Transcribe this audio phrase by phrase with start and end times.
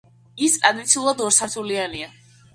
[0.47, 2.11] ის ტრადიციულად ორსართულიანია.